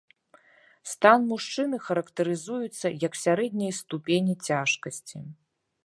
Стан 0.93 1.19
мужчыны 1.33 1.77
характарызуецца 1.89 2.87
як 3.07 3.13
сярэдняй 3.25 3.71
ступені 3.81 4.33
цяжкасці. 4.49 5.17